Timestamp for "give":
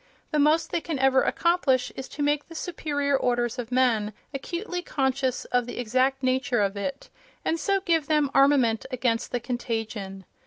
7.81-8.07